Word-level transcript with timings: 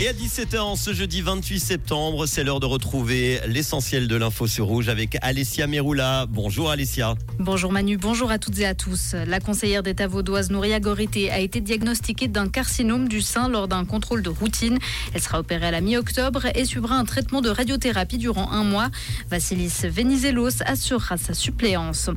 Et 0.00 0.06
à 0.06 0.12
17h, 0.12 0.76
ce 0.76 0.92
jeudi 0.92 1.22
28 1.22 1.58
septembre, 1.58 2.26
c'est 2.26 2.44
l'heure 2.44 2.60
de 2.60 2.66
retrouver 2.66 3.40
l'essentiel 3.48 4.06
de 4.06 4.14
l'info 4.14 4.46
sur 4.46 4.66
Rouge 4.66 4.88
avec 4.88 5.18
Alessia 5.22 5.66
Meroula. 5.66 6.26
Bonjour 6.28 6.70
Alessia. 6.70 7.16
Bonjour 7.40 7.72
Manu, 7.72 7.96
bonjour 7.96 8.30
à 8.30 8.38
toutes 8.38 8.60
et 8.60 8.66
à 8.66 8.76
tous. 8.76 9.16
La 9.26 9.40
conseillère 9.40 9.82
d'État 9.82 10.06
vaudoise 10.06 10.50
Nouria 10.50 10.78
Gorité 10.78 11.32
a 11.32 11.40
été 11.40 11.60
diagnostiquée 11.60 12.28
d'un 12.28 12.48
carcinome 12.48 13.08
du 13.08 13.20
sein 13.20 13.48
lors 13.48 13.66
d'un 13.66 13.84
contrôle 13.84 14.22
de 14.22 14.28
routine. 14.28 14.78
Elle 15.14 15.20
sera 15.20 15.40
opérée 15.40 15.66
à 15.66 15.70
la 15.72 15.80
mi-octobre 15.80 16.46
et 16.54 16.64
suivra 16.64 16.94
un 16.94 17.04
traitement 17.04 17.40
de 17.40 17.48
radiothérapie 17.48 18.18
durant 18.18 18.52
un 18.52 18.62
mois. 18.62 18.90
Vassilis 19.30 19.80
Venizelos 19.82 20.62
assurera 20.64 21.16
sa 21.16 21.34
suppléance. 21.34 22.08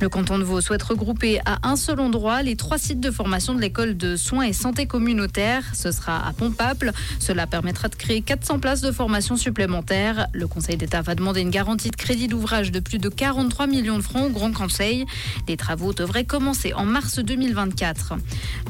Le 0.00 0.08
canton 0.08 0.38
de 0.38 0.44
Vaud 0.44 0.62
souhaite 0.62 0.84
regrouper 0.84 1.40
à 1.44 1.58
un 1.68 1.76
seul 1.76 2.00
endroit 2.00 2.42
les 2.42 2.56
trois 2.56 2.78
sites 2.78 3.00
de 3.00 3.10
formation 3.10 3.54
de 3.54 3.60
l'école 3.60 3.94
de 3.98 4.16
soins 4.16 4.44
et 4.44 4.54
santé 4.54 4.86
communautaire. 4.86 5.64
Ce 5.74 5.92
sera 5.92 6.26
à 6.26 6.32
Pompaple. 6.32 6.92
Cela 7.26 7.48
permettra 7.48 7.88
de 7.88 7.96
créer 7.96 8.20
400 8.20 8.60
places 8.60 8.82
de 8.82 8.92
formation 8.92 9.36
supplémentaires. 9.36 10.28
Le 10.32 10.46
Conseil 10.46 10.76
d'État 10.76 11.02
va 11.02 11.16
demander 11.16 11.40
une 11.40 11.50
garantie 11.50 11.90
de 11.90 11.96
crédit 11.96 12.28
d'ouvrage 12.28 12.70
de 12.70 12.78
plus 12.78 12.98
de 12.98 13.08
43 13.08 13.66
millions 13.66 13.96
de 13.96 14.02
francs 14.02 14.28
au 14.28 14.30
Grand 14.30 14.52
Conseil. 14.52 15.06
Les 15.48 15.56
travaux 15.56 15.92
devraient 15.92 16.24
commencer 16.24 16.72
en 16.72 16.84
mars 16.84 17.18
2024. 17.18 18.14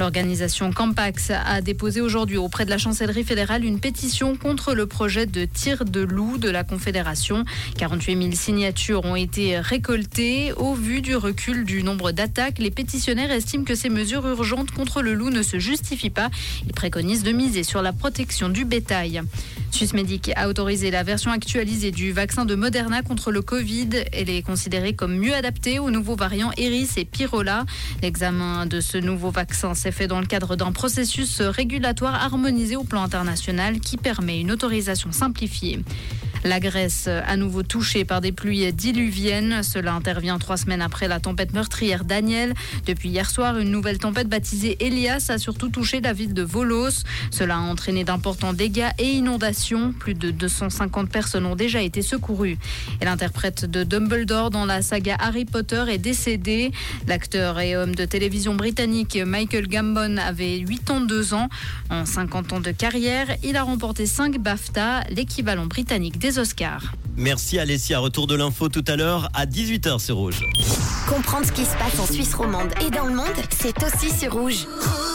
L'organisation 0.00 0.72
Campax 0.72 1.32
a 1.32 1.60
déposé 1.60 2.00
aujourd'hui 2.00 2.38
auprès 2.38 2.64
de 2.64 2.70
la 2.70 2.78
chancellerie 2.78 3.24
fédérale 3.24 3.62
une 3.62 3.78
pétition 3.78 4.36
contre 4.36 4.72
le 4.72 4.86
projet 4.86 5.26
de 5.26 5.44
tir 5.44 5.84
de 5.84 6.00
loup 6.00 6.38
de 6.38 6.48
la 6.48 6.64
Confédération. 6.64 7.44
48 7.76 8.22
000 8.22 8.30
signatures 8.32 9.04
ont 9.04 9.16
été 9.16 9.58
récoltées. 9.58 10.54
Au 10.54 10.72
vu 10.72 11.02
du 11.02 11.14
recul 11.14 11.66
du 11.66 11.82
nombre 11.82 12.10
d'attaques, 12.10 12.58
les 12.58 12.70
pétitionnaires 12.70 13.32
estiment 13.32 13.64
que 13.64 13.74
ces 13.74 13.90
mesures 13.90 14.26
urgentes 14.26 14.70
contre 14.70 15.02
le 15.02 15.12
loup 15.12 15.28
ne 15.28 15.42
se 15.42 15.58
justifient 15.58 16.08
pas. 16.08 16.30
Ils 16.64 16.72
préconisent 16.72 17.22
de 17.22 17.32
miser 17.32 17.62
sur 17.62 17.82
la 17.82 17.92
protection 17.92 18.45
du 18.48 18.64
bétail. 18.64 19.22
Swissmedic 19.70 20.30
a 20.36 20.48
autorisé 20.48 20.90
la 20.90 21.02
version 21.02 21.30
actualisée 21.30 21.90
du 21.90 22.12
vaccin 22.12 22.44
de 22.46 22.54
Moderna 22.54 23.02
contre 23.02 23.30
le 23.30 23.42
Covid. 23.42 23.90
Elle 24.12 24.30
est 24.30 24.42
considérée 24.42 24.94
comme 24.94 25.16
mieux 25.16 25.34
adaptée 25.34 25.78
aux 25.78 25.90
nouveaux 25.90 26.16
variants 26.16 26.50
Eris 26.56 26.88
et 26.96 27.04
Pyrola. 27.04 27.66
L'examen 28.02 28.64
de 28.64 28.80
ce 28.80 28.96
nouveau 28.96 29.30
vaccin 29.30 29.74
s'est 29.74 29.92
fait 29.92 30.06
dans 30.06 30.20
le 30.20 30.26
cadre 30.26 30.56
d'un 30.56 30.72
processus 30.72 31.42
régulatoire 31.42 32.14
harmonisé 32.14 32.76
au 32.76 32.84
plan 32.84 33.02
international 33.02 33.80
qui 33.80 33.98
permet 33.98 34.40
une 34.40 34.50
autorisation 34.50 35.12
simplifiée. 35.12 35.80
La 36.44 36.60
Grèce, 36.60 37.08
à 37.08 37.36
nouveau 37.36 37.62
touchée 37.62 38.04
par 38.04 38.20
des 38.20 38.32
pluies 38.32 38.72
diluviennes. 38.72 39.62
Cela 39.62 39.94
intervient 39.94 40.38
trois 40.38 40.56
semaines 40.56 40.82
après 40.82 41.08
la 41.08 41.20
tempête 41.20 41.52
meurtrière 41.52 42.04
Daniel. 42.04 42.54
Depuis 42.86 43.08
hier 43.08 43.28
soir, 43.28 43.58
une 43.58 43.70
nouvelle 43.70 43.98
tempête 43.98 44.28
baptisée 44.28 44.76
Elias 44.80 45.26
a 45.28 45.38
surtout 45.38 45.68
touché 45.68 46.00
la 46.00 46.12
ville 46.12 46.34
de 46.34 46.42
Volos. 46.42 47.02
Cela 47.30 47.56
a 47.56 47.60
entraîné 47.60 48.04
d'importants 48.04 48.52
dégâts 48.52 48.90
et 48.98 49.08
inondations. 49.08 49.92
Plus 49.92 50.14
de 50.14 50.30
250 50.30 51.10
personnes 51.10 51.46
ont 51.46 51.56
déjà 51.56 51.82
été 51.82 52.02
secourues. 52.02 52.58
Et 53.00 53.04
l'interprète 53.04 53.64
de 53.64 53.82
Dumbledore 53.82 54.50
dans 54.50 54.66
la 54.66 54.82
saga 54.82 55.16
Harry 55.18 55.44
Potter 55.44 55.84
est 55.88 55.98
décédé. 55.98 56.70
L'acteur 57.06 57.60
et 57.60 57.76
homme 57.76 57.94
de 57.94 58.04
télévision 58.04 58.54
britannique 58.54 59.18
Michael 59.24 59.68
Gambon 59.68 60.16
avait 60.18 60.64
82 60.64 61.34
ans. 61.34 61.48
En 61.90 62.04
50 62.04 62.52
ans 62.52 62.60
de 62.60 62.70
carrière, 62.70 63.28
il 63.42 63.56
a 63.56 63.62
remporté 63.62 64.06
5 64.06 64.38
BAFTA, 64.38 65.04
l'équivalent 65.10 65.66
britannique 65.66 66.18
des 66.18 66.25
Oscars. 66.38 66.92
Merci 67.16 67.58
Alessia. 67.58 67.98
Retour 67.98 68.26
de 68.26 68.34
l'info 68.34 68.68
tout 68.68 68.84
à 68.86 68.96
l'heure 68.96 69.28
à 69.34 69.46
18h 69.46 69.98
sur 69.98 70.16
Rouge. 70.16 70.40
Comprendre 71.08 71.46
ce 71.46 71.52
qui 71.52 71.64
se 71.64 71.76
passe 71.76 71.98
en 71.98 72.06
Suisse 72.06 72.34
romande 72.34 72.72
et 72.86 72.90
dans 72.90 73.06
le 73.06 73.14
monde, 73.14 73.26
c'est 73.50 73.76
aussi 73.82 74.10
sur 74.10 74.32
Rouge. 74.32 74.66
Rouge 74.66 75.05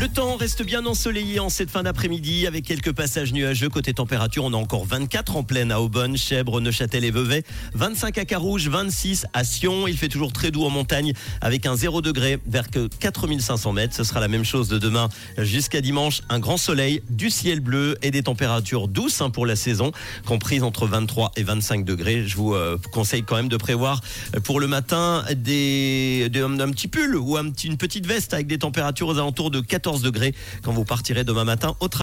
le 0.00 0.08
temps 0.08 0.36
reste 0.36 0.62
bien 0.62 0.86
ensoleillé 0.86 1.40
en 1.40 1.50
cette 1.50 1.68
fin 1.68 1.82
d'après-midi 1.82 2.46
avec 2.46 2.64
quelques 2.64 2.92
passages 2.92 3.34
nuageux. 3.34 3.68
Côté 3.68 3.92
température, 3.92 4.44
on 4.44 4.54
a 4.54 4.56
encore 4.56 4.86
24 4.86 5.36
en 5.36 5.42
pleine 5.42 5.70
à 5.70 5.82
Aubonne, 5.82 6.16
Chèvre, 6.16 6.58
Neuchâtel 6.62 7.04
et 7.04 7.10
Vevey, 7.10 7.42
25 7.74 8.16
à 8.16 8.24
Carouge, 8.24 8.68
26 8.68 9.26
à 9.34 9.44
Sion. 9.44 9.86
Il 9.86 9.98
fait 9.98 10.08
toujours 10.08 10.32
très 10.32 10.50
doux 10.50 10.64
en 10.64 10.70
montagne 10.70 11.12
avec 11.42 11.66
un 11.66 11.76
0 11.76 12.00
degré 12.00 12.38
vers 12.46 12.70
que 12.70 12.86
4500 12.86 13.72
mètres. 13.74 13.94
Ce 13.94 14.02
sera 14.02 14.20
la 14.20 14.28
même 14.28 14.42
chose 14.42 14.68
de 14.68 14.78
demain 14.78 15.10
jusqu'à 15.36 15.82
dimanche. 15.82 16.22
Un 16.30 16.38
grand 16.38 16.56
soleil, 16.56 17.02
du 17.10 17.28
ciel 17.28 17.60
bleu 17.60 17.98
et 18.00 18.10
des 18.10 18.22
températures 18.22 18.88
douces 18.88 19.20
hein, 19.20 19.28
pour 19.28 19.44
la 19.44 19.54
saison, 19.54 19.92
comprises 20.24 20.62
entre 20.62 20.86
23 20.86 21.32
et 21.36 21.42
25 21.42 21.84
degrés. 21.84 22.26
Je 22.26 22.36
vous 22.36 22.54
euh, 22.54 22.78
conseille 22.90 23.22
quand 23.22 23.36
même 23.36 23.50
de 23.50 23.58
prévoir 23.58 24.00
euh, 24.34 24.40
pour 24.40 24.60
le 24.60 24.66
matin 24.66 25.26
des, 25.36 26.30
un 26.34 26.70
petit 26.70 26.88
pull 26.88 27.16
ou 27.16 27.36
un, 27.36 27.52
une 27.64 27.76
petite 27.76 28.06
veste 28.06 28.32
avec 28.32 28.46
des 28.46 28.58
températures 28.58 29.08
aux 29.08 29.18
alentours 29.18 29.50
de 29.50 29.60
14 29.90 30.02
degrés 30.02 30.34
quand 30.62 30.72
vous 30.72 30.84
partirez 30.84 31.24
demain 31.24 31.42
matin 31.42 31.74
au 31.80 31.88
travail. 31.88 31.98